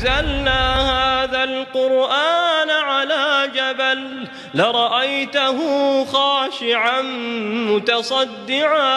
أنزلنا 0.00 0.62
هذا 1.24 1.44
القرآن 1.44 2.70
على 2.70 3.50
جبل 3.54 4.28
لرأيته 4.54 5.58
خاشعا 6.04 7.02
متصدعا 7.72 8.90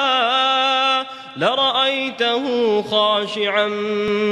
لرأيته 1.37 2.43
خاشعا 2.81 3.67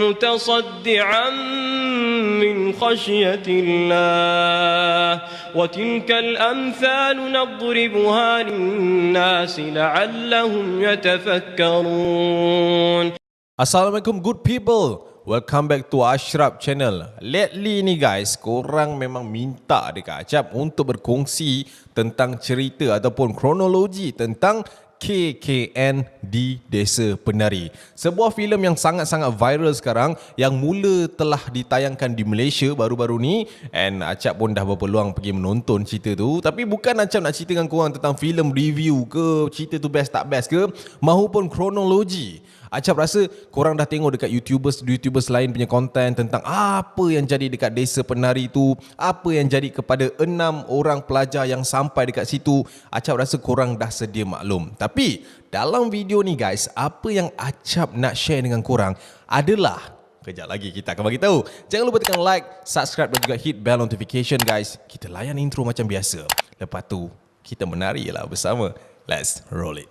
متصدعا 0.02 1.30
من 2.39 2.74
خشية 2.74 3.44
الله 3.48 5.22
وتلك 5.56 6.12
الأمثال 6.12 7.32
نضربها 7.32 8.44
للناس 8.44 9.60
لعلهم 9.60 10.82
يتفكرون 10.84 12.31
Assalamualaikum 13.62 14.26
good 14.26 14.41
people. 14.41 15.11
Welcome 15.21 15.70
back 15.70 15.93
to 15.93 16.02
Ashraf 16.02 16.57
channel. 16.57 17.05
Lately 17.21 17.85
ni 17.85 17.93
guys, 17.93 18.34
korang 18.34 18.98
memang 18.98 19.21
minta 19.21 19.94
dekat 19.94 20.25
Acap 20.25 20.57
untuk 20.57 20.97
berkongsi 20.97 21.70
tentang 21.94 22.41
cerita 22.41 22.97
ataupun 22.97 23.38
kronologi 23.38 24.17
tentang 24.17 24.66
KKN 24.97 26.25
di 26.25 26.57
Desa 26.66 27.13
Penari. 27.21 27.70
Sebuah 27.94 28.34
filem 28.34 28.73
yang 28.73 28.77
sangat-sangat 28.77 29.38
viral 29.38 29.70
sekarang 29.77 30.17
yang 30.41 30.57
mula 30.57 31.05
telah 31.13 31.41
ditayangkan 31.53 32.17
di 32.17 32.25
Malaysia 32.25 32.73
baru-baru 32.73 33.22
ni 33.22 33.35
and 33.69 34.02
Acap 34.02 34.41
pun 34.41 34.58
dah 34.58 34.66
berpeluang 34.66 35.13
pergi 35.13 35.38
menonton 35.38 35.85
cerita 35.85 36.17
tu. 36.17 36.41
Tapi 36.41 36.66
bukan 36.66 36.97
Acap 36.97 37.22
nak 37.22 37.38
cerita 37.38 37.61
dengan 37.61 37.69
korang 37.69 37.94
tentang 37.94 38.17
filem 38.17 38.49
review 38.49 39.05
ke, 39.05 39.53
cerita 39.53 39.77
tu 39.77 39.85
best 39.85 40.09
tak 40.09 40.25
best 40.25 40.49
ke, 40.49 40.66
mahupun 40.97 41.45
kronologi. 41.45 42.41
Acap 42.71 43.03
rasa 43.03 43.27
korang 43.52 43.75
dah 43.75 43.84
tengok 43.84 44.16
dekat 44.16 44.31
YouTubers 44.31 44.80
YouTubers 44.80 45.27
lain 45.27 45.52
punya 45.52 45.67
konten 45.67 46.16
tentang 46.16 46.39
apa 46.47 47.03
yang 47.11 47.28
jadi 47.28 47.52
dekat 47.52 47.75
desa 47.75 48.00
penari 48.00 48.47
tu, 48.47 48.80
apa 48.95 49.28
yang 49.36 49.52
jadi 49.52 49.67
kepada 49.67 50.08
enam 50.23 50.63
orang 50.72 51.03
pelajar 51.03 51.44
yang 51.44 51.67
sampai 51.67 52.08
dekat 52.08 52.23
situ. 52.23 52.63
Acap 52.88 53.19
rasa 53.19 53.36
korang 53.44 53.75
dah 53.75 53.91
sedia 53.91 54.23
maklum. 54.23 54.72
Tapi 54.80 55.28
dalam 55.52 55.91
video 55.91 56.23
ni 56.23 56.39
guys, 56.39 56.72
apa 56.72 57.11
yang 57.11 57.28
Acap 57.36 57.91
nak 57.91 58.16
share 58.16 58.39
dengan 58.39 58.63
korang 58.63 58.95
adalah 59.28 60.00
Kejap 60.22 60.45
lagi 60.45 60.69
kita 60.69 60.94
akan 60.94 61.09
bagi 61.09 61.17
tahu. 61.17 61.41
Jangan 61.66 61.85
lupa 61.89 61.97
tekan 61.97 62.22
like, 62.22 62.45
subscribe 62.61 63.09
dan 63.09 63.25
juga 63.25 63.35
hit 63.41 63.58
bell 63.58 63.81
notification 63.81 64.38
guys. 64.38 64.78
Kita 64.85 65.09
layan 65.09 65.33
intro 65.41 65.66
macam 65.66 65.89
biasa. 65.89 66.30
Lepas 66.61 66.85
tu 66.85 67.09
kita 67.41 67.66
menari 67.66 68.06
lah 68.13 68.30
bersama. 68.30 68.69
Let's 69.09 69.41
roll 69.50 69.81
it. 69.81 69.89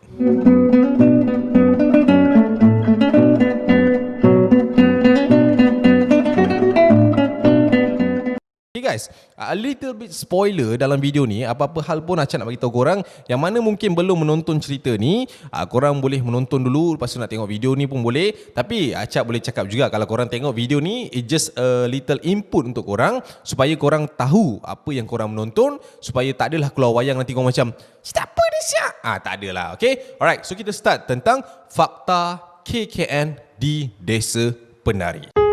Guys, 8.91 9.07
a 9.39 9.55
little 9.55 9.95
bit 9.95 10.11
spoiler 10.11 10.75
dalam 10.75 10.99
video 10.99 11.23
ni 11.23 11.47
Apa-apa 11.47 11.79
hal 11.87 12.03
pun 12.03 12.19
Acap 12.19 12.43
nak 12.43 12.51
bagi 12.51 12.59
tahu 12.59 12.83
korang 12.83 13.07
Yang 13.31 13.41
mana 13.41 13.59
mungkin 13.63 13.95
belum 13.95 14.27
menonton 14.27 14.59
cerita 14.59 14.91
ni 14.99 15.31
uh, 15.55 15.63
Korang 15.71 16.03
boleh 16.03 16.19
menonton 16.19 16.67
dulu 16.67 16.99
Lepas 16.99 17.15
tu 17.15 17.23
nak 17.23 17.31
tengok 17.31 17.47
video 17.47 17.79
ni 17.79 17.87
pun 17.87 18.03
boleh. 18.03 18.35
Tapi 18.51 18.91
Acap 18.91 19.31
boleh 19.31 19.39
cakap 19.39 19.71
juga 19.71 19.87
Kalau 19.87 20.11
korang 20.11 20.27
tengok 20.27 20.51
video 20.51 20.83
ni 20.83 21.07
It 21.15 21.31
just 21.31 21.55
a 21.55 21.87
little 21.87 22.19
input 22.27 22.67
untuk 22.67 22.83
korang 22.83 23.23
Supaya 23.47 23.71
korang 23.79 24.11
tahu 24.11 24.59
Apa 24.67 24.91
yang 24.91 25.07
korang 25.07 25.31
menonton 25.31 25.79
Supaya 26.03 26.35
tak 26.35 26.51
adalah 26.51 26.75
keluar 26.75 26.99
wayang 26.99 27.15
nanti 27.15 27.31
korang 27.31 27.55
macam 27.55 27.71
Siapa 28.03 28.43
dia 28.43 28.63
siap? 28.75 28.93
Ah, 29.07 29.19
tak 29.23 29.39
adalah 29.39 29.79
okay? 29.79 30.19
Alright, 30.19 30.43
so 30.43 30.59
kita 30.59 30.75
start 30.75 31.07
tentang 31.07 31.47
Fakta 31.71 32.43
KKN 32.67 33.39
di 33.55 33.87
Desa 34.03 34.51
Penari 34.83 35.50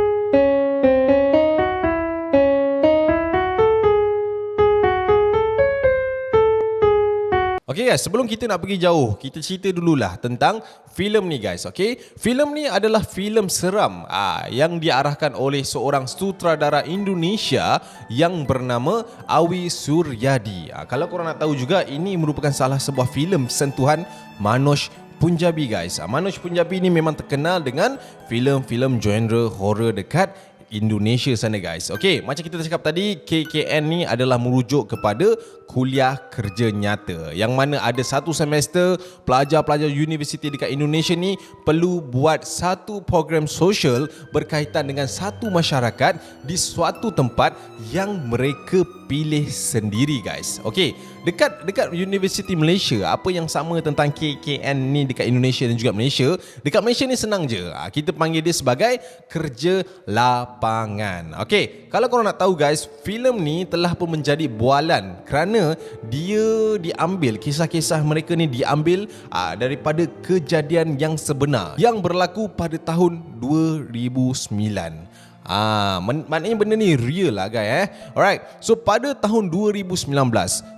Okay 7.68 7.84
guys, 7.84 8.00
sebelum 8.00 8.32
kita 8.32 8.48
nak 8.48 8.64
pergi 8.64 8.88
jauh, 8.88 9.20
kita 9.20 9.44
cerita 9.44 9.68
dululah 9.76 10.16
tentang 10.16 10.64
filem 10.88 11.20
ni 11.28 11.36
guys, 11.36 11.68
okay? 11.68 12.00
Filem 12.00 12.56
ni 12.56 12.64
adalah 12.64 13.04
filem 13.04 13.52
seram 13.52 14.08
ah, 14.08 14.48
yang 14.48 14.80
diarahkan 14.80 15.36
oleh 15.36 15.68
seorang 15.68 16.08
sutradara 16.08 16.88
Indonesia 16.88 17.84
yang 18.08 18.48
bernama 18.48 19.04
Awi 19.28 19.68
Suryadi. 19.68 20.72
Ah, 20.72 20.88
kalau 20.88 21.12
korang 21.12 21.28
nak 21.28 21.44
tahu 21.44 21.60
juga, 21.60 21.84
ini 21.84 22.16
merupakan 22.16 22.56
salah 22.56 22.80
sebuah 22.80 23.12
filem 23.12 23.52
sentuhan 23.52 24.08
Manoj 24.40 24.88
Punjabi 25.20 25.68
guys. 25.68 26.00
Ah, 26.00 26.08
Manoj 26.08 26.40
Punjabi 26.40 26.80
ni 26.80 26.88
memang 26.88 27.20
terkenal 27.20 27.60
dengan 27.60 28.00
filem-filem 28.32 28.96
genre 29.04 29.52
horror 29.52 29.92
dekat 29.92 30.32
Indonesia 30.70 31.32
sana 31.40 31.60
guys. 31.60 31.88
Okey, 31.88 32.20
macam 32.24 32.44
kita 32.44 32.60
cakap 32.60 32.84
tadi, 32.84 33.16
KKN 33.24 33.84
ni 33.88 34.00
adalah 34.04 34.36
merujuk 34.36 34.92
kepada 34.92 35.36
kuliah 35.68 36.16
kerja 36.32 36.72
nyata 36.72 37.36
yang 37.36 37.52
mana 37.56 37.80
ada 37.84 38.00
satu 38.00 38.32
semester 38.32 38.96
pelajar-pelajar 39.28 39.92
universiti 39.92 40.48
dekat 40.48 40.72
Indonesia 40.72 41.16
ni 41.16 41.36
perlu 41.68 42.00
buat 42.00 42.48
satu 42.48 43.04
program 43.04 43.48
sosial 43.48 44.08
berkaitan 44.32 44.88
dengan 44.88 45.08
satu 45.12 45.52
masyarakat 45.52 46.20
di 46.48 46.56
suatu 46.56 47.12
tempat 47.12 47.56
yang 47.92 48.16
mereka 48.28 48.84
pilih 49.08 49.48
sendiri 49.48 50.20
guys. 50.24 50.60
Okey, 50.68 50.96
dekat 51.28 51.68
dekat 51.68 51.92
Universiti 51.92 52.56
Malaysia 52.56 53.12
apa 53.12 53.28
yang 53.28 53.52
sama 53.52 53.84
tentang 53.84 54.08
KKN 54.08 54.80
ni 54.80 55.04
dekat 55.04 55.28
Indonesia 55.28 55.68
dan 55.68 55.76
juga 55.76 55.92
Malaysia, 55.92 56.40
dekat 56.64 56.80
Malaysia 56.80 57.04
ni 57.04 57.18
senang 57.20 57.44
je. 57.44 57.68
Ha, 57.68 57.92
kita 57.92 58.16
panggil 58.16 58.40
dia 58.40 58.56
sebagai 58.56 58.96
kerja 59.28 59.84
lapangan. 60.08 61.36
Okey, 61.44 61.92
kalau 61.92 62.08
korang 62.08 62.32
nak 62.32 62.40
tahu 62.40 62.56
guys, 62.56 62.88
filem 63.04 63.36
ni 63.44 63.68
telah 63.68 63.92
pun 63.92 64.16
menjadi 64.16 64.48
bualan 64.48 65.20
kerana 65.28 65.76
dia 66.08 66.80
diambil 66.80 67.36
kisah-kisah 67.36 68.00
mereka 68.08 68.32
ni 68.32 68.48
diambil 68.48 69.12
aa, 69.28 69.60
daripada 69.60 70.08
kejadian 70.24 70.96
yang 70.96 71.20
sebenar 71.20 71.76
yang 71.76 72.00
berlaku 72.00 72.48
pada 72.48 72.80
tahun 72.80 73.20
2009. 73.44 75.07
Ah, 75.48 76.04
maknanya 76.04 76.60
benda 76.60 76.76
ni 76.76 77.00
real 77.00 77.40
lah 77.40 77.48
guys 77.48 77.88
eh. 77.88 77.88
Alright. 78.12 78.44
So 78.60 78.76
pada 78.76 79.16
tahun 79.16 79.48
2019 79.48 80.12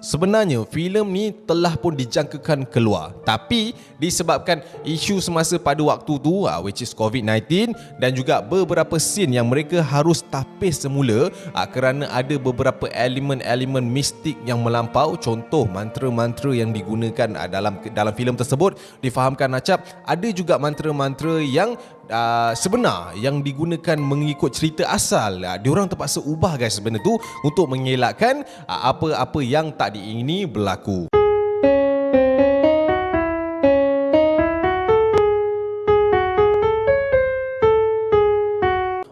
sebenarnya 0.06 0.62
filem 0.70 1.10
ni 1.10 1.26
telah 1.34 1.74
pun 1.74 1.98
dijangkakan 1.98 2.70
keluar. 2.70 3.18
Tapi 3.26 3.74
disebabkan 3.98 4.62
isu 4.86 5.18
semasa 5.26 5.58
pada 5.58 5.82
waktu 5.82 6.22
tu 6.22 6.46
ah, 6.46 6.62
which 6.62 6.86
is 6.86 6.94
COVID-19 6.94 7.74
dan 7.98 8.14
juga 8.14 8.46
beberapa 8.46 9.02
scene 9.02 9.42
yang 9.42 9.50
mereka 9.50 9.82
harus 9.82 10.22
tapis 10.22 10.86
semula 10.86 11.34
ah, 11.58 11.66
kerana 11.66 12.06
ada 12.14 12.38
beberapa 12.38 12.86
elemen-elemen 12.94 13.82
mistik 13.82 14.38
yang 14.46 14.62
melampau 14.62 15.18
contoh 15.18 15.66
mantra-mantra 15.66 16.54
yang 16.54 16.70
digunakan 16.70 17.34
ah, 17.34 17.50
dalam 17.50 17.82
dalam 17.90 18.14
filem 18.14 18.38
tersebut 18.38 18.78
difahamkan 19.02 19.50
acap 19.58 19.82
ada 20.06 20.30
juga 20.30 20.62
mantra-mantra 20.62 21.42
yang 21.42 21.74
uh, 22.10 22.52
sebenar 22.58 23.14
yang 23.16 23.46
digunakan 23.46 23.98
mengikut 23.98 24.52
cerita 24.52 24.90
asal. 24.90 25.46
Uh, 25.46 25.58
diorang 25.62 25.88
terpaksa 25.88 26.20
ubah 26.20 26.58
guys 26.58 26.82
benda 26.82 27.00
tu 27.00 27.16
untuk 27.46 27.70
mengelakkan 27.70 28.44
uh, 28.66 28.82
apa-apa 28.90 29.40
yang 29.46 29.72
tak 29.74 29.96
diingini 29.96 30.50
berlaku. 30.50 31.19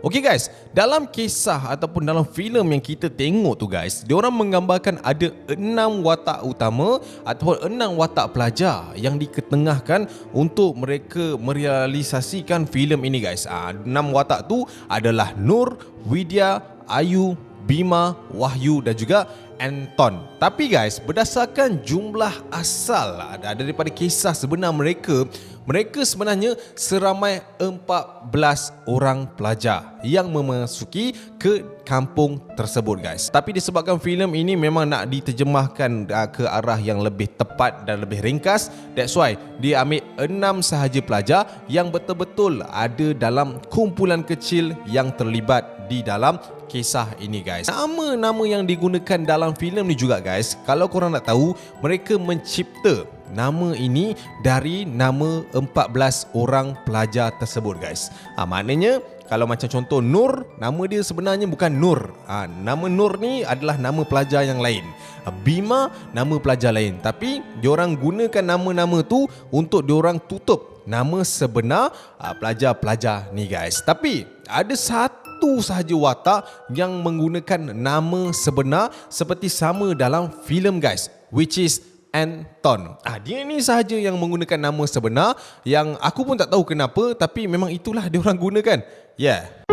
Okay 0.07 0.23
guys, 0.23 0.47
dalam 0.71 1.03
kisah 1.03 1.75
ataupun 1.75 1.99
dalam 1.99 2.23
filem 2.23 2.63
yang 2.63 2.79
kita 2.79 3.11
tengok 3.11 3.59
tu 3.59 3.67
guys, 3.67 4.07
diorang 4.07 4.31
menggambarkan 4.31 5.03
ada 5.03 5.35
enam 5.51 5.99
watak 5.99 6.47
utama 6.47 7.03
ataupun 7.27 7.67
enam 7.67 7.99
watak 7.99 8.31
pelajar 8.31 8.87
yang 8.95 9.19
diketengahkan 9.19 10.07
untuk 10.31 10.79
mereka 10.79 11.35
merealisasikan 11.35 12.63
filem 12.71 13.03
ini 13.03 13.19
guys. 13.19 13.43
Ah, 13.51 13.75
enam 13.75 14.15
watak 14.15 14.47
tu 14.47 14.63
adalah 14.87 15.35
Nur, 15.35 15.75
Widya, 16.07 16.63
Ayu, 16.87 17.35
Bima, 17.67 18.15
Wahyu 18.31 18.79
dan 18.79 18.95
juga 18.95 19.27
Anton. 19.57 20.25
Tapi 20.37 20.69
guys, 20.69 21.01
berdasarkan 21.01 21.81
jumlah 21.81 22.33
asal 22.53 23.17
daripada 23.41 23.89
kisah 23.89 24.33
sebenar 24.33 24.69
mereka, 24.73 25.25
mereka 25.67 26.07
sebenarnya 26.07 26.55
seramai 26.79 27.43
14 27.59 28.87
orang 28.87 29.27
pelajar 29.35 29.99
yang 29.99 30.31
memasuki 30.31 31.11
ke 31.35 31.83
kampung 31.83 32.39
tersebut 32.55 33.03
guys. 33.03 33.27
Tapi 33.27 33.51
disebabkan 33.59 33.99
filem 33.99 34.31
ini 34.31 34.55
memang 34.55 34.87
nak 34.87 35.11
diterjemahkan 35.11 36.07
uh, 36.07 36.29
ke 36.31 36.47
arah 36.47 36.79
yang 36.79 37.03
lebih 37.03 37.27
tepat 37.35 37.83
dan 37.83 37.99
lebih 37.99 38.23
ringkas, 38.23 38.71
that's 38.95 39.11
why 39.11 39.35
dia 39.59 39.83
ambil 39.83 39.99
6 40.15 40.63
sahaja 40.63 40.99
pelajar 41.03 41.41
yang 41.67 41.91
betul-betul 41.91 42.63
ada 42.71 43.11
dalam 43.11 43.59
kumpulan 43.67 44.23
kecil 44.23 44.71
yang 44.87 45.11
terlibat 45.19 45.91
di 45.91 45.99
dalam 46.03 46.39
kisah 46.67 47.15
ini 47.17 47.39
guys. 47.41 47.71
Nama-nama 47.71 48.43
yang 48.43 48.67
digunakan 48.67 49.23
dalam 49.23 49.55
filem 49.55 49.87
ni 49.87 49.95
juga 49.95 50.19
guys, 50.19 50.59
kalau 50.67 50.91
korang 50.91 51.15
nak 51.15 51.25
tahu, 51.25 51.55
mereka 51.79 52.19
mencipta 52.19 53.07
nama 53.31 53.75
ini 53.75 54.15
dari 54.43 54.83
nama 54.83 55.43
14 55.55 56.31
orang 56.35 56.75
pelajar 56.83 57.31
tersebut 57.39 57.79
guys. 57.79 58.11
Ha, 58.35 58.43
maknanya 58.47 59.03
kalau 59.27 59.43
macam 59.43 59.67
contoh 59.67 59.99
Nur, 59.99 60.47
nama 60.55 60.79
dia 60.87 61.03
sebenarnya 61.03 61.43
bukan 61.51 61.67
Nur. 61.67 62.15
Ha, 62.31 62.47
nama 62.47 62.87
Nur 62.87 63.19
ni 63.19 63.43
adalah 63.43 63.75
nama 63.75 64.07
pelajar 64.07 64.47
yang 64.47 64.63
lain. 64.63 64.87
Ha, 65.27 65.35
Bima, 65.43 65.91
nama 66.15 66.39
pelajar 66.39 66.71
lain. 66.71 67.03
Tapi, 67.03 67.43
diorang 67.59 67.99
gunakan 67.99 68.43
nama-nama 68.43 69.03
tu 69.03 69.27
untuk 69.51 69.83
diorang 69.83 70.15
tutup 70.23 70.79
nama 70.87 71.19
sebenar 71.27 71.91
pelajar-pelajar 72.39 73.27
ni 73.35 73.51
guys. 73.51 73.83
Tapi, 73.83 74.23
ada 74.47 74.71
satu 74.71 75.26
sahaja 75.61 75.93
watak 75.93 76.47
yang 76.73 77.03
menggunakan 77.03 77.75
nama 77.75 78.33
sebenar 78.33 78.89
seperti 79.11 79.51
sama 79.51 79.93
dalam 79.93 80.31
filem 80.45 80.81
guys. 80.81 81.11
Which 81.29 81.59
is 81.59 81.83
Anton. 82.15 82.97
Ah 83.03 83.19
dia 83.21 83.43
ni 83.43 83.59
sahaja 83.61 83.93
yang 83.99 84.15
menggunakan 84.17 84.57
nama 84.71 84.83
sebenar 84.87 85.35
yang 85.67 85.99
aku 85.99 86.23
pun 86.23 86.39
tak 86.39 86.49
tahu 86.49 86.63
kenapa 86.65 87.13
tapi 87.13 87.45
memang 87.45 87.69
itulah 87.69 88.07
dia 88.07 88.17
orang 88.23 88.39
gunakan. 88.39 88.79
Yeah. 89.19 89.67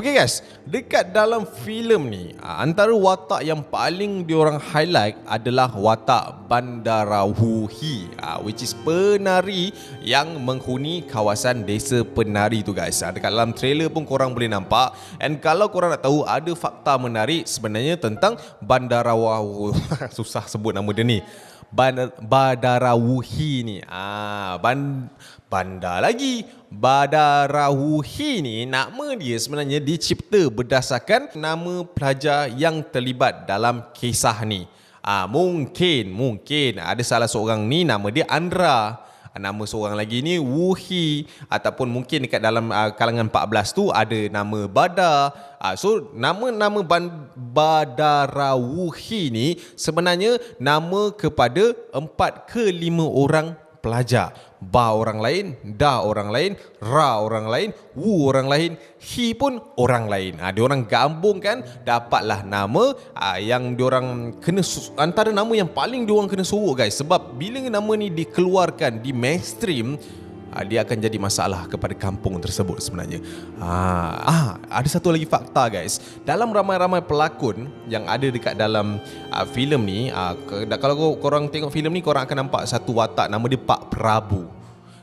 Okay 0.00 0.14
guys, 0.22 0.40
dekat 0.66 1.14
dalam 1.14 1.46
filem 1.46 2.02
ni, 2.10 2.24
ah, 2.42 2.60
antara 2.60 2.90
watak 2.90 3.46
yang 3.46 3.62
paling 3.62 4.26
diorang 4.26 4.58
highlight 4.58 5.14
adalah 5.22 5.70
watak 5.70 6.50
Bandarawuhi, 6.50 8.18
ah, 8.18 8.42
which 8.42 8.66
is 8.66 8.74
penari 8.74 9.70
yang 10.02 10.42
menghuni 10.42 11.06
kawasan 11.06 11.62
desa 11.62 12.02
penari 12.02 12.66
tu 12.66 12.74
guys. 12.74 12.98
Ah, 13.06 13.14
dekat 13.14 13.30
dalam 13.30 13.54
trailer 13.54 13.86
pun 13.86 14.02
korang 14.02 14.34
boleh 14.34 14.50
nampak. 14.50 14.92
And 15.22 15.38
kalau 15.38 15.70
korang 15.70 15.94
nak 15.94 16.02
tahu, 16.02 16.26
ada 16.26 16.52
fakta 16.58 16.98
menarik 16.98 17.46
sebenarnya 17.46 17.94
tentang 17.96 18.34
Bandarawuhi. 18.58 19.78
Susah 20.18 20.44
sebut 20.50 20.74
nama 20.74 20.90
dia 20.90 21.06
ni. 21.06 21.22
Badarawuhi 22.22 23.52
ni. 23.62 23.76
Ah, 23.86 24.58
ban 24.58 25.10
Bandar 25.46 26.02
lagi. 26.02 26.42
Badarawuhi 26.66 28.42
ni 28.42 28.66
nama 28.66 29.14
dia 29.14 29.38
sebenarnya 29.38 29.78
dicipta 29.78 30.50
berdasarkan 30.50 31.38
nama 31.38 31.86
pelajar 31.86 32.50
yang 32.50 32.82
terlibat 32.82 33.46
dalam 33.46 33.86
kisah 33.94 34.42
ni. 34.42 34.66
Ah 34.98 35.30
mungkin 35.30 36.10
mungkin 36.10 36.82
ada 36.82 36.98
salah 37.06 37.30
seorang 37.30 37.62
ni 37.62 37.86
nama 37.86 38.10
dia 38.10 38.26
Andra. 38.26 39.06
Ah, 39.30 39.38
nama 39.38 39.62
seorang 39.62 39.94
lagi 39.94 40.18
ni 40.18 40.40
Wuhi 40.42 41.30
ataupun 41.46 41.92
mungkin 41.94 42.24
dekat 42.26 42.42
dalam 42.42 42.72
uh, 42.72 42.90
kalangan 42.96 43.30
14 43.30 43.70
tu 43.76 43.94
ada 43.94 44.20
nama 44.32 44.66
Badar. 44.66 45.30
Uh, 45.62 45.76
so 45.78 46.10
nama-nama 46.16 46.82
Badarawuhi 47.36 49.30
ni 49.30 49.62
sebenarnya 49.78 50.42
nama 50.58 51.14
kepada 51.14 51.70
4 51.94 52.50
ke 52.50 52.66
5 52.66 52.90
orang 53.06 53.54
pelajar. 53.86 54.34
Ba 54.58 54.90
orang 54.90 55.22
lain, 55.22 55.46
da 55.62 56.02
orang 56.02 56.32
lain, 56.32 56.52
ra 56.82 57.22
orang 57.22 57.46
lain, 57.46 57.68
wu 57.94 58.26
orang 58.26 58.50
lain, 58.50 58.70
hi 58.98 59.30
pun 59.38 59.62
orang 59.78 60.10
lain. 60.10 60.42
Ha, 60.42 60.50
dia 60.50 60.64
orang 60.66 60.82
gabungkan 60.90 61.62
dapatlah 61.86 62.42
nama 62.42 62.90
ha, 63.14 63.38
yang 63.38 63.78
dia 63.78 63.86
orang 63.86 64.34
kena 64.42 64.66
antara 64.98 65.30
nama 65.30 65.52
yang 65.54 65.70
paling 65.70 66.02
dia 66.02 66.16
orang 66.18 66.26
kena 66.26 66.42
suruh 66.42 66.74
guys 66.74 66.98
sebab 66.98 67.38
bila 67.38 67.62
nama 67.62 67.92
ni 67.94 68.10
dikeluarkan 68.10 68.98
di 69.04 69.14
mainstream 69.14 69.94
dia 70.64 70.86
akan 70.86 70.96
jadi 70.96 71.18
masalah 71.20 71.68
kepada 71.68 71.92
kampung 71.92 72.40
tersebut 72.40 72.80
sebenarnya. 72.80 73.20
Ah, 73.60 74.14
ah 74.24 74.48
ada 74.70 74.88
satu 74.88 75.12
lagi 75.12 75.26
fakta 75.28 75.68
guys. 75.68 75.98
Dalam 76.22 76.54
ramai-ramai 76.54 77.02
pelakon 77.04 77.68
yang 77.90 78.06
ada 78.06 78.30
dekat 78.30 78.54
dalam 78.54 79.02
uh, 79.34 79.46
filem 79.50 79.82
ni, 79.82 80.00
uh, 80.08 80.38
kalau 80.78 81.18
korang 81.18 81.50
tengok 81.50 81.74
filem 81.74 81.92
ni 81.92 82.00
korang 82.00 82.24
akan 82.24 82.46
nampak 82.46 82.62
satu 82.64 82.96
watak 82.96 83.26
nama 83.26 83.44
dia 83.50 83.58
Pak 83.58 83.90
Prabu. 83.90 84.46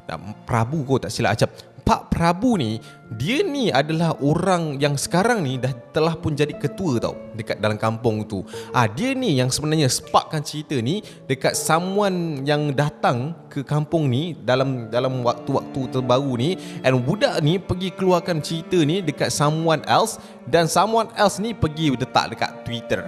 Dan 0.08 0.36
Prabu 0.48 0.84
kau 0.88 1.00
tak 1.00 1.12
silap 1.12 1.36
acap. 1.36 1.73
Pak 1.84 2.16
Prabu 2.16 2.56
ni 2.56 2.80
dia 3.14 3.44
ni 3.44 3.70
adalah 3.70 4.16
orang 4.24 4.80
yang 4.80 4.96
sekarang 4.96 5.44
ni 5.44 5.60
dah 5.60 5.76
telah 5.92 6.16
pun 6.16 6.34
jadi 6.34 6.56
ketua 6.56 6.98
tau 6.98 7.14
dekat 7.36 7.60
dalam 7.60 7.76
kampung 7.76 8.24
tu. 8.24 8.42
Ah 8.72 8.88
dia 8.88 9.12
ni 9.14 9.38
yang 9.38 9.52
sebenarnya 9.52 9.92
sparkkan 9.92 10.42
cerita 10.42 10.80
ni 10.80 11.04
dekat 11.28 11.54
someone 11.54 12.48
yang 12.48 12.72
datang 12.72 13.36
ke 13.52 13.62
kampung 13.62 14.08
ni 14.08 14.34
dalam 14.34 14.88
dalam 14.88 15.22
waktu-waktu 15.22 15.92
terbaru 15.92 16.34
ni 16.40 16.56
and 16.82 17.04
budak 17.04 17.44
ni 17.44 17.60
pergi 17.60 17.92
keluarkan 17.92 18.40
cerita 18.40 18.80
ni 18.82 19.04
dekat 19.04 19.30
someone 19.30 19.84
else 19.86 20.18
dan 20.48 20.66
someone 20.66 21.12
else 21.20 21.38
ni 21.38 21.52
pergi 21.52 21.94
letak 21.94 22.34
dekat 22.34 22.52
Twitter. 22.64 23.04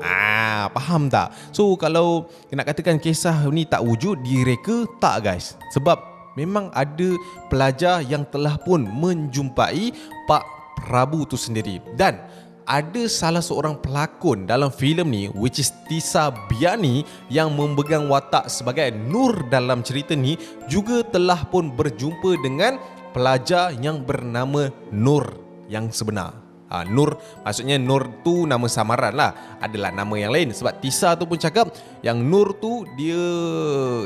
Ah, 0.00 0.68
faham 0.76 1.08
tak? 1.08 1.32
So 1.52 1.76
kalau 1.76 2.28
nak 2.52 2.68
katakan 2.68 3.00
kisah 3.00 3.48
ni 3.52 3.68
tak 3.68 3.84
wujud 3.84 4.20
direka 4.24 4.84
tak 5.00 5.24
guys. 5.24 5.56
Sebab 5.72 6.15
memang 6.36 6.70
ada 6.76 7.16
pelajar 7.50 8.04
yang 8.04 8.22
telah 8.28 8.54
pun 8.60 8.84
menjumpai 8.86 9.90
Pak 10.28 10.44
Prabu 10.76 11.24
tu 11.26 11.34
sendiri 11.34 11.80
dan 11.96 12.20
ada 12.66 13.06
salah 13.06 13.40
seorang 13.40 13.78
pelakon 13.78 14.44
dalam 14.44 14.74
filem 14.74 15.06
ni 15.06 15.24
which 15.32 15.62
is 15.62 15.70
Tisa 15.86 16.34
Biani 16.50 17.06
yang 17.30 17.54
memegang 17.54 18.10
watak 18.10 18.50
sebagai 18.50 18.90
Nur 18.90 19.46
dalam 19.48 19.86
cerita 19.86 20.18
ni 20.18 20.34
juga 20.66 21.06
telah 21.06 21.46
pun 21.46 21.70
berjumpa 21.70 22.42
dengan 22.42 22.76
pelajar 23.14 23.72
yang 23.78 24.02
bernama 24.02 24.68
Nur 24.90 25.24
yang 25.70 25.88
sebenar. 25.94 26.45
Ha, 26.66 26.82
Nur 26.82 27.14
maksudnya 27.46 27.78
Nur 27.78 28.10
tu 28.26 28.42
nama 28.44 28.66
samaran 28.66 29.14
lah. 29.14 29.58
Adalah 29.62 29.94
nama 29.94 30.14
yang 30.18 30.34
lain 30.34 30.50
sebab 30.50 30.82
Tisa 30.82 31.14
tu 31.14 31.24
pun 31.24 31.38
cakap 31.38 31.70
yang 32.02 32.18
Nur 32.18 32.58
tu 32.58 32.82
dia 32.98 33.22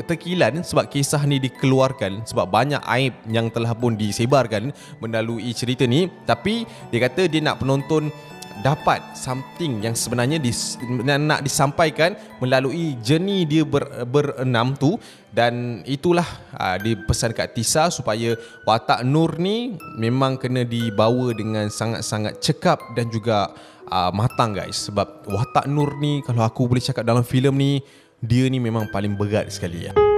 terkilan 0.04 0.60
sebab 0.60 0.88
kisah 0.92 1.24
ni 1.24 1.40
dikeluarkan 1.40 2.28
sebab 2.28 2.46
banyak 2.48 2.82
aib 2.84 3.16
yang 3.32 3.48
telah 3.48 3.72
pun 3.72 3.96
disebarkan 3.96 4.72
melalui 5.00 5.52
cerita 5.56 5.88
ni. 5.88 6.08
Tapi 6.28 6.68
dia 6.92 6.98
kata 7.08 7.26
dia 7.26 7.40
nak 7.40 7.64
penonton 7.64 8.12
dapat 8.60 9.00
something 9.16 9.80
yang 9.80 9.96
sebenarnya 9.96 10.36
dis, 10.36 10.76
nak 11.04 11.40
disampaikan 11.40 12.12
melalui 12.40 12.96
journey 13.00 13.48
dia 13.48 13.64
ber, 13.64 14.04
berenam 14.08 14.76
tu 14.76 15.00
dan 15.30 15.80
itulah 15.86 16.26
aa, 16.58 16.76
dipesan 16.76 17.30
kat 17.32 17.54
Tisa 17.54 17.88
supaya 17.88 18.34
watak 18.66 19.06
Nur 19.06 19.38
ni 19.38 19.78
memang 19.96 20.36
kena 20.36 20.66
dibawa 20.66 21.30
dengan 21.32 21.70
sangat-sangat 21.70 22.42
cekap 22.42 22.82
dan 22.98 23.08
juga 23.08 23.54
aa, 23.86 24.10
matang 24.10 24.52
guys 24.52 24.90
sebab 24.90 25.24
watak 25.30 25.70
Nur 25.70 25.96
ni 26.02 26.20
kalau 26.26 26.43
aku 26.43 26.67
boleh 26.67 26.82
cakap 26.82 27.06
dalam 27.06 27.22
filem 27.22 27.55
ni 27.55 27.72
dia 28.20 28.50
ni 28.52 28.60
memang 28.60 28.90
paling 28.93 29.17
berat 29.17 29.48
sekali 29.48 29.88
ya. 29.88 30.09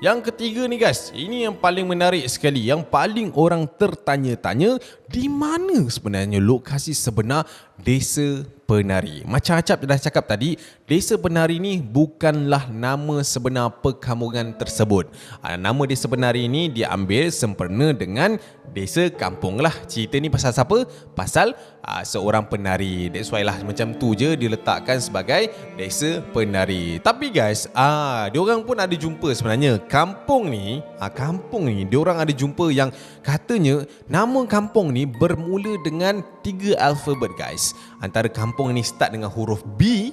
Yang 0.00 0.32
ketiga 0.32 0.64
ni 0.64 0.80
guys, 0.80 1.12
ini 1.12 1.44
yang 1.44 1.52
paling 1.52 1.84
menarik 1.84 2.24
sekali. 2.24 2.64
Yang 2.64 2.88
paling 2.88 3.36
orang 3.36 3.68
tertanya-tanya, 3.68 4.80
di 5.04 5.28
mana 5.28 5.84
sebenarnya 5.92 6.40
lokasi 6.40 6.96
sebenar 6.96 7.44
desa 7.76 8.40
penari. 8.70 9.26
Macam 9.26 9.58
Acap 9.58 9.82
dah 9.82 9.98
cakap 9.98 10.30
tadi, 10.30 10.54
desa 10.86 11.18
penari 11.18 11.58
ni 11.58 11.82
bukanlah 11.82 12.70
nama 12.70 13.18
sebenar 13.26 13.82
perkampungan 13.82 14.54
tersebut. 14.54 15.10
Ah, 15.42 15.58
nama 15.58 15.82
desa 15.90 16.06
penari 16.06 16.46
ini 16.46 16.70
diambil 16.70 17.34
sempurna 17.34 17.90
dengan 17.90 18.38
desa 18.70 19.10
kampung 19.10 19.58
lah. 19.58 19.74
Cerita 19.90 20.14
ni 20.22 20.30
pasal 20.30 20.54
siapa? 20.54 20.86
Pasal 21.18 21.58
uh, 21.82 22.02
seorang 22.06 22.46
penari. 22.46 23.10
That's 23.10 23.34
why 23.34 23.42
lah 23.42 23.58
macam 23.66 23.98
tu 23.98 24.14
je 24.14 24.38
diletakkan 24.38 25.02
sebagai 25.02 25.50
desa 25.74 26.22
penari. 26.30 27.02
Tapi 27.02 27.34
guys, 27.34 27.66
ah 27.74 27.82
uh, 27.82 28.22
diorang 28.30 28.62
pun 28.62 28.78
ada 28.78 28.94
jumpa 28.94 29.34
sebenarnya. 29.34 29.82
Kampung 29.90 30.54
ni, 30.54 30.78
uh, 31.02 31.10
kampung 31.10 31.66
ni, 31.66 31.82
diorang 31.82 32.22
ada 32.22 32.30
jumpa 32.30 32.70
yang 32.70 32.94
katanya 33.26 33.82
nama 34.06 34.46
kampung 34.46 34.94
ni 34.94 35.04
bermula 35.04 35.74
dengan 35.82 36.22
tiga 36.46 36.78
alfabet 36.78 37.34
guys. 37.34 37.74
Antara 38.00 38.32
kampung 38.32 38.72
ni 38.72 38.80
start 38.80 39.12
dengan 39.12 39.28
huruf 39.28 39.60
B, 39.76 40.08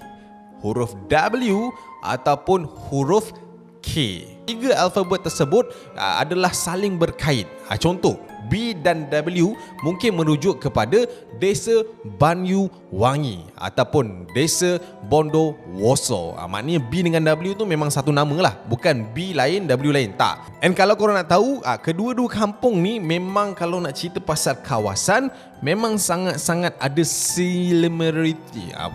huruf 0.60 0.92
W 1.08 1.72
ataupun 2.04 2.68
huruf 2.92 3.32
K. 3.80 4.24
Tiga 4.44 4.76
alfabet 4.76 5.24
tersebut 5.24 5.72
uh, 5.96 6.20
adalah 6.20 6.52
saling 6.52 7.00
berkait. 7.00 7.48
Contoh, 7.80 8.20
B 8.52 8.76
dan 8.76 9.08
W 9.12 9.56
mungkin 9.84 10.20
merujuk 10.20 10.60
kepada 10.60 11.08
desa 11.40 11.84
Banyu 12.20 12.68
Wangi 12.88 13.44
ataupun 13.60 14.32
Desa 14.32 14.80
Bondo 15.12 15.60
Woso. 15.76 16.40
Ha, 16.40 16.48
maknanya 16.48 16.80
B 16.80 17.04
dengan 17.04 17.28
W 17.36 17.52
tu 17.52 17.68
memang 17.68 17.92
satu 17.92 18.16
nama 18.16 18.32
lah. 18.40 18.54
Bukan 18.72 19.12
B 19.12 19.36
lain, 19.36 19.68
W 19.68 19.92
lain. 19.92 20.16
Tak. 20.16 20.64
And 20.64 20.72
kalau 20.72 20.96
korang 20.96 21.20
nak 21.20 21.28
tahu, 21.28 21.60
ha, 21.68 21.76
kedua-dua 21.76 22.32
kampung 22.32 22.80
ni 22.80 23.04
memang 23.04 23.52
kalau 23.52 23.84
nak 23.84 23.92
cerita 23.92 24.24
pasal 24.24 24.56
kawasan, 24.64 25.28
memang 25.60 26.00
sangat-sangat 26.00 26.80
ada 26.80 27.04
similarity. 27.04 28.72
Ha, 28.72 28.88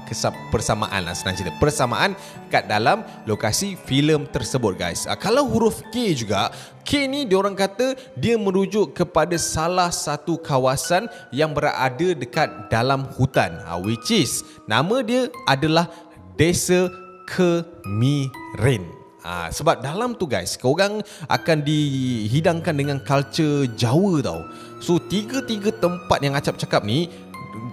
persamaan 0.49 1.05
lah 1.05 1.13
senang 1.13 1.37
cerita. 1.37 1.53
Persamaan 1.61 2.17
kat 2.49 2.65
dalam 2.73 3.05
lokasi 3.29 3.77
filem 3.77 4.25
tersebut 4.25 4.73
guys. 4.73 5.05
Ha, 5.05 5.21
kalau 5.21 5.45
huruf 5.45 5.85
K 5.93 6.17
juga, 6.17 6.49
K 6.83 7.07
ni 7.07 7.29
diorang 7.29 7.55
kata 7.55 7.95
dia 8.19 8.35
merujuk 8.41 8.97
kepada 8.97 9.37
salah 9.39 9.93
satu 9.93 10.35
kawasan 10.41 11.07
yang 11.31 11.55
berada 11.55 12.09
dekat 12.17 12.73
dalam 12.73 13.07
hutan. 13.15 13.55
Ha, 13.69 13.82
which 13.83 14.09
is 14.15 14.47
nama 14.71 15.03
dia 15.03 15.29
adalah 15.45 15.91
Desa 16.39 16.89
Kemirin. 17.29 19.03
Ha, 19.23 19.55
sebab 19.55 19.79
dalam 19.79 20.19
tu 20.19 20.27
guys, 20.27 20.59
korang 20.59 20.99
akan 21.31 21.59
dihidangkan 21.63 22.75
dengan 22.75 22.99
culture 23.07 23.71
Jawa 23.79 24.19
tau. 24.19 24.43
So 24.83 24.99
tiga-tiga 24.99 25.71
tempat 25.71 26.19
yang 26.27 26.35
Acap 26.35 26.59
cakap 26.59 26.83
ni, 26.83 27.07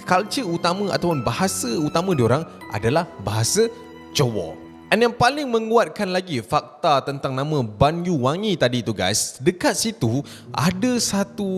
culture 0.05 0.45
utama 0.45 0.93
ataupun 0.93 1.25
bahasa 1.25 1.69
utama 1.81 2.13
diorang 2.13 2.45
adalah 2.69 3.09
bahasa 3.25 3.65
Jawa. 4.13 4.53
And 4.89 5.05
yang 5.05 5.13
paling 5.13 5.49
menguatkan 5.49 6.09
lagi 6.09 6.41
fakta 6.41 7.05
tentang 7.05 7.37
nama 7.37 7.61
Banyu 7.61 8.25
Wangi 8.25 8.57
tadi 8.57 8.81
tu 8.81 8.93
guys, 8.93 9.37
dekat 9.37 9.77
situ 9.77 10.25
ada 10.49 10.97
satu 10.97 11.49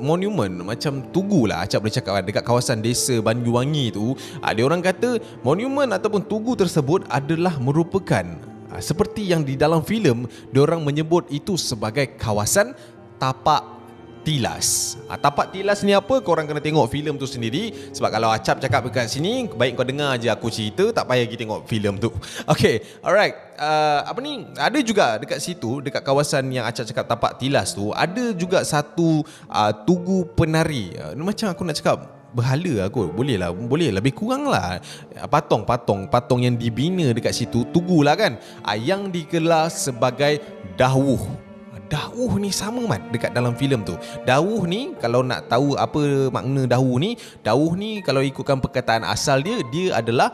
monumen 0.00 0.64
macam 0.64 1.04
tugu 1.14 1.46
lah 1.46 1.64
Acap 1.64 1.84
boleh 1.84 1.94
cakap 1.94 2.12
dekat 2.24 2.44
kawasan 2.44 2.80
desa 2.80 3.20
Banyuwangi 3.20 3.94
tu 3.94 4.16
ada 4.40 4.60
ah, 4.60 4.66
orang 4.66 4.82
kata 4.82 5.20
monumen 5.46 5.92
ataupun 5.92 6.24
tugu 6.24 6.56
tersebut 6.56 7.06
adalah 7.06 7.56
merupakan 7.62 8.24
ah, 8.72 8.80
seperti 8.82 9.28
yang 9.28 9.46
di 9.46 9.54
dalam 9.54 9.84
filem 9.84 10.26
orang 10.56 10.82
menyebut 10.82 11.28
itu 11.30 11.54
sebagai 11.54 12.16
kawasan 12.18 12.72
tapak 13.20 13.79
tilas. 14.22 14.96
Ha, 15.08 15.16
tapak 15.16 15.52
tilas 15.52 15.82
ni 15.82 15.96
apa? 15.96 16.20
Korang 16.20 16.46
kena 16.46 16.60
tengok 16.62 16.86
filem 16.88 17.16
tu 17.16 17.26
sendiri. 17.26 17.72
Sebab 17.92 18.10
kalau 18.12 18.28
Acap 18.30 18.60
cakap 18.60 18.86
dekat 18.86 19.08
sini, 19.08 19.48
baik 19.48 19.76
kau 19.76 19.86
dengar 19.86 20.20
je 20.20 20.28
aku 20.28 20.52
cerita, 20.52 20.92
tak 20.94 21.08
payah 21.08 21.24
pergi 21.26 21.38
tengok 21.40 21.60
filem 21.66 21.96
tu. 21.96 22.10
Okay, 22.50 22.82
alright. 23.00 23.32
Uh, 23.56 24.04
apa 24.04 24.18
ni? 24.20 24.44
Ada 24.56 24.78
juga 24.84 25.16
dekat 25.16 25.38
situ, 25.40 25.80
dekat 25.80 26.02
kawasan 26.04 26.50
yang 26.52 26.68
Acap 26.68 26.84
cakap 26.88 27.04
tapak 27.08 27.32
tilas 27.40 27.72
tu, 27.72 27.92
ada 27.94 28.32
juga 28.36 28.64
satu 28.66 29.24
uh, 29.48 29.72
tugu 29.84 30.28
penari. 30.36 30.92
Uh, 30.96 31.16
macam 31.20 31.52
aku 31.52 31.62
nak 31.64 31.76
cakap, 31.78 31.98
berhala 32.30 32.86
aku 32.86 33.10
boleh 33.10 33.36
lah 33.42 33.50
boleh 33.50 33.90
lebih 33.90 34.14
kurang 34.14 34.46
lah 34.46 34.78
patung 35.26 35.66
patung 35.66 36.06
patung 36.06 36.46
yang 36.46 36.54
dibina 36.54 37.10
dekat 37.10 37.34
situ 37.34 37.66
tugu 37.74 38.06
lah 38.06 38.14
kan 38.14 38.38
yang 38.78 39.10
digelar 39.10 39.66
sebagai 39.66 40.38
dahwuh 40.78 41.49
Dawuh 41.90 42.38
ni 42.38 42.54
sama 42.54 42.86
mat 42.86 43.02
dekat 43.10 43.34
dalam 43.34 43.58
filem 43.58 43.82
tu. 43.82 43.98
Dawuh 44.22 44.62
ni 44.70 44.94
kalau 45.02 45.26
nak 45.26 45.50
tahu 45.50 45.74
apa 45.74 46.30
makna 46.30 46.70
dawuh 46.70 47.02
ni, 47.02 47.18
dawuh 47.42 47.74
ni 47.74 47.98
kalau 48.00 48.22
ikutkan 48.22 48.62
perkataan 48.62 49.02
asal 49.02 49.42
dia, 49.42 49.58
dia 49.74 49.98
adalah 49.98 50.30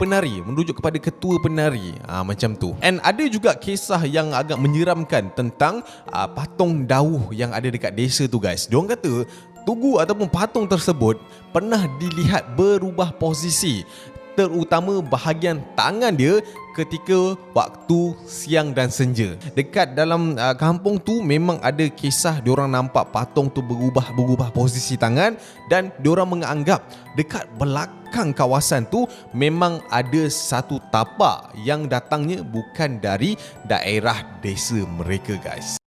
penari 0.00 0.40
merujuk 0.40 0.80
kepada 0.80 0.96
ketua 0.96 1.36
penari. 1.40 1.92
Ha, 2.08 2.24
macam 2.24 2.56
tu. 2.56 2.72
And 2.80 3.00
ada 3.04 3.24
juga 3.28 3.52
kisah 3.56 4.00
yang 4.08 4.32
agak 4.32 4.56
menyeramkan 4.56 5.32
tentang 5.36 5.84
uh, 6.08 6.28
patung 6.28 6.88
dawuh 6.88 7.32
yang 7.36 7.52
ada 7.52 7.68
dekat 7.68 7.92
desa 7.92 8.24
tu 8.24 8.40
guys. 8.40 8.64
Diorang 8.68 8.92
kata 8.92 9.28
tugu 9.68 10.00
ataupun 10.00 10.28
patung 10.32 10.64
tersebut 10.64 11.20
pernah 11.52 11.84
dilihat 12.00 12.56
berubah 12.56 13.12
posisi 13.12 13.84
terutama 14.38 15.02
bahagian 15.02 15.62
tangan 15.74 16.14
dia 16.14 16.38
ketika 16.74 17.34
waktu 17.56 18.14
siang 18.24 18.70
dan 18.70 18.88
senja. 18.88 19.34
Dekat 19.58 19.98
dalam 19.98 20.38
uh, 20.38 20.54
kampung 20.54 21.02
tu 21.02 21.18
memang 21.20 21.58
ada 21.60 21.82
kisah 21.90 22.38
diorang 22.38 22.70
nampak 22.70 23.10
patung 23.10 23.50
tu 23.50 23.60
berubah-berubah 23.60 24.54
posisi 24.54 24.94
tangan 24.94 25.34
dan 25.66 25.90
diorang 25.98 26.30
menganggap 26.30 26.84
dekat 27.18 27.46
belakang 27.58 28.30
kawasan 28.30 28.86
tu 28.86 29.04
memang 29.34 29.82
ada 29.90 30.30
satu 30.30 30.78
tapak 30.94 31.50
yang 31.66 31.90
datangnya 31.90 32.46
bukan 32.46 33.02
dari 33.02 33.34
daerah 33.66 34.22
desa 34.40 34.78
mereka 34.86 35.34
guys. 35.42 35.79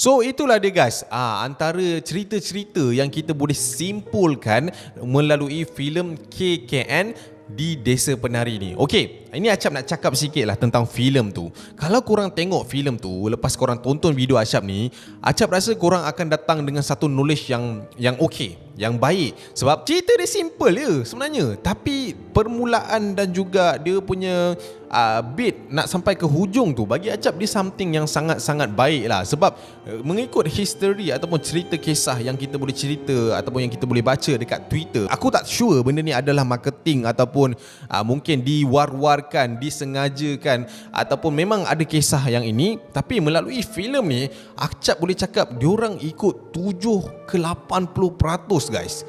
So 0.00 0.24
itulah 0.24 0.56
dia 0.56 0.72
guys. 0.72 1.04
Ah, 1.12 1.44
Antara 1.44 2.00
cerita-cerita 2.00 2.88
yang 2.88 3.12
kita 3.12 3.36
boleh 3.36 3.52
simpulkan 3.52 4.72
Melalui 4.96 5.68
filem 5.68 6.16
KKN 6.16 7.12
di 7.50 7.76
Desa 7.76 8.16
Penari 8.16 8.56
ni. 8.56 8.70
Okay, 8.80 9.28
ini 9.36 9.52
Acap 9.52 9.76
nak 9.76 9.84
cakap 9.84 10.16
sikit 10.16 10.48
lah 10.48 10.56
tentang 10.56 10.88
filem 10.88 11.28
tu. 11.28 11.52
Kalau 11.76 12.00
korang 12.00 12.32
tengok 12.32 12.64
filem 12.64 12.96
tu 12.96 13.28
Lepas 13.28 13.52
korang 13.60 13.76
tonton 13.76 14.16
video 14.16 14.40
Acap 14.40 14.64
ni 14.64 14.88
Acap 15.20 15.52
rasa 15.52 15.76
korang 15.76 16.08
akan 16.08 16.26
datang 16.32 16.64
dengan 16.64 16.80
satu 16.80 17.04
knowledge 17.04 17.52
yang 17.52 17.84
yang 18.00 18.16
okay 18.24 18.56
Yang 18.80 18.94
baik. 18.96 19.32
Sebab 19.52 19.84
cerita 19.84 20.16
dia 20.16 20.24
simple 20.24 20.72
je 20.72 21.04
sebenarnya. 21.04 21.60
Tapi 21.60 22.16
permulaan 22.32 23.12
dan 23.12 23.28
juga 23.28 23.76
dia 23.76 24.00
punya 24.00 24.56
uh, 24.88 25.20
bit 25.20 25.68
nak 25.68 25.84
sampai 25.84 26.16
ke 26.16 26.24
hujung 26.24 26.72
tu 26.72 26.88
bagi 26.88 27.12
Acap 27.12 27.36
dia 27.36 27.44
something 27.44 28.00
yang 28.00 28.08
sangat-sangat 28.08 28.72
baik 28.72 29.04
lah. 29.04 29.20
Sebab 29.28 29.52
uh, 29.84 30.00
mengikut 30.00 30.48
history 30.48 31.12
ataupun 31.12 31.38
cerita 31.44 31.76
kisah 31.76 32.16
yang 32.24 32.40
kita 32.40 32.56
boleh 32.56 32.72
cerita 32.72 33.36
ataupun 33.36 33.68
yang 33.68 33.72
kita 33.72 33.84
boleh 33.84 34.00
baca 34.00 34.32
dekat 34.32 34.72
Twitter 34.72 35.04
aku 35.10 35.28
tak 35.28 35.44
sure 35.44 35.82
benda 35.82 36.00
ni 36.00 36.14
adalah 36.14 36.46
marketing 36.46 37.04
ataupun 37.04 37.52
uh, 37.90 38.04
mungkin 38.06 38.40
diwar-warkan 38.40 39.60
disengajakan 39.60 40.64
ataupun 40.94 41.32
memang 41.34 41.68
ada 41.68 41.82
kisah 41.84 42.22
yang 42.30 42.46
ini. 42.46 42.80
Tapi 42.90 43.20
melalui 43.20 43.60
filem 43.60 44.04
ni 44.06 44.22
Acap 44.56 45.02
boleh 45.02 45.16
cakap 45.16 45.56
diorang 45.56 46.00
ikut 46.00 46.54
7 46.54 47.28
ke 47.28 47.36
80% 47.36 48.69
guys. 48.70 49.02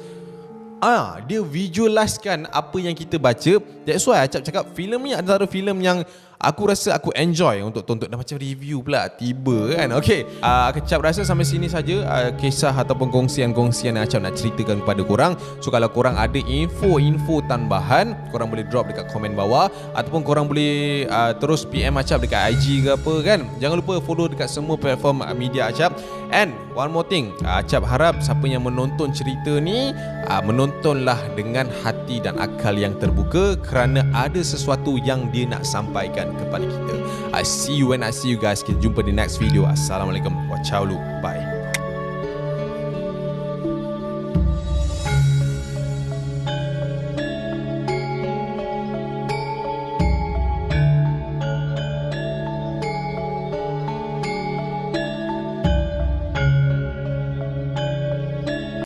Ah 0.82 1.22
dia 1.22 1.38
visualizekan 1.38 2.50
apa 2.50 2.76
yang 2.82 2.92
kita 2.92 3.14
baca. 3.14 3.62
That's 3.86 4.02
why 4.02 4.26
Acap 4.26 4.42
cakap 4.42 4.64
filem 4.74 4.98
ni 4.98 5.12
antara 5.14 5.46
filem 5.46 5.78
yang 5.78 6.02
aku 6.42 6.74
rasa 6.74 6.98
aku 6.98 7.14
enjoy 7.14 7.62
untuk 7.62 7.86
tonton. 7.86 8.10
Dah 8.10 8.18
macam 8.18 8.36
review 8.36 8.82
pula 8.82 9.06
tiba 9.06 9.78
kan? 9.78 9.94
Okey. 9.96 10.26
Uh, 10.42 10.68
ah, 10.68 10.70
kecap 10.74 10.98
rasa 11.00 11.22
sampai 11.22 11.46
sini 11.46 11.70
saja 11.70 12.02
uh, 12.02 12.30
kisah 12.34 12.74
ataupun 12.74 13.08
kongsian-kongsian 13.14 13.94
yang 13.94 14.02
Acap 14.02 14.20
nak 14.26 14.34
ceritakan 14.34 14.82
kepada 14.82 15.02
korang. 15.06 15.32
So 15.62 15.70
kalau 15.70 15.86
korang 15.86 16.18
ada 16.18 16.36
info-info 16.42 17.46
tambahan 17.46 18.18
korang 18.34 18.50
boleh 18.50 18.66
drop 18.66 18.90
dekat 18.90 19.06
komen 19.14 19.38
bawah 19.38 19.70
ataupun 19.94 20.26
korang 20.26 20.50
boleh 20.50 21.06
uh, 21.06 21.30
terus 21.38 21.62
PM 21.62 21.94
Acap 22.02 22.18
dekat 22.18 22.58
IG 22.58 22.82
ke 22.82 22.98
apa 22.98 23.14
kan? 23.22 23.46
Jangan 23.62 23.78
lupa 23.78 24.02
follow 24.02 24.26
dekat 24.26 24.50
semua 24.50 24.74
platform 24.74 25.22
media 25.38 25.70
Acap. 25.70 25.94
And 26.32 26.56
one 26.72 26.88
more 26.88 27.04
thing 27.04 27.36
Acap 27.44 27.84
harap 27.84 28.24
siapa 28.24 28.48
yang 28.48 28.64
menonton 28.66 29.14
cerita 29.14 29.60
ni 29.62 29.94
uh, 30.26 30.42
menontonlah 30.42 31.20
dengan 31.38 31.70
hati 31.86 32.18
dan 32.18 32.40
akal 32.42 32.74
yang 32.74 32.96
terbuka 32.98 33.54
kerana 33.60 34.02
ada 34.16 34.40
sesuatu 34.40 34.96
yang 34.98 35.28
dia 35.30 35.44
nak 35.44 35.62
sampaikan 35.62 36.31
kepada 36.36 36.64
kita. 36.64 36.94
I 37.36 37.42
see 37.44 37.76
you 37.76 37.92
when 37.92 38.00
I 38.00 38.12
see 38.12 38.32
you 38.32 38.38
guys. 38.40 38.64
Kita 38.64 38.80
jumpa 38.80 39.04
di 39.04 39.12
next 39.12 39.36
video. 39.36 39.68
Assalamualaikum. 39.68 40.32
Wacau 40.48 40.88
lu. 40.88 40.96
Bye. 41.20 41.51